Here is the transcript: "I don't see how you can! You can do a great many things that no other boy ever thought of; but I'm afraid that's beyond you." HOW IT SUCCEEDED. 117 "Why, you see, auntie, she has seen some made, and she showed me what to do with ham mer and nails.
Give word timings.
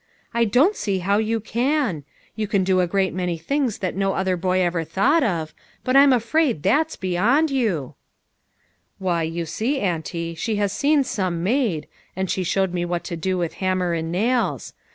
"I 0.41 0.45
don't 0.45 0.75
see 0.75 0.97
how 0.97 1.19
you 1.19 1.39
can! 1.39 2.05
You 2.35 2.47
can 2.47 2.63
do 2.63 2.79
a 2.79 2.87
great 2.87 3.13
many 3.13 3.37
things 3.37 3.77
that 3.85 3.95
no 3.95 4.13
other 4.13 4.35
boy 4.35 4.59
ever 4.61 4.83
thought 4.83 5.21
of; 5.21 5.53
but 5.83 5.95
I'm 5.95 6.11
afraid 6.11 6.63
that's 6.63 6.95
beyond 6.95 7.51
you." 7.51 7.93
HOW 8.99 9.17
IT 9.19 9.29
SUCCEEDED. 9.29 9.35
117 9.37 9.37
"Why, 9.37 9.37
you 9.37 9.45
see, 9.45 9.79
auntie, 9.79 10.33
she 10.33 10.55
has 10.55 10.71
seen 10.73 11.03
some 11.03 11.43
made, 11.43 11.85
and 12.15 12.31
she 12.31 12.43
showed 12.43 12.73
me 12.73 12.83
what 12.83 13.03
to 13.03 13.15
do 13.15 13.37
with 13.37 13.53
ham 13.61 13.77
mer 13.77 13.93
and 13.93 14.11
nails. 14.11 14.73